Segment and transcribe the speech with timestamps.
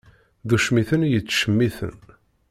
[0.47, 1.99] D ucmiten i yettcemiten.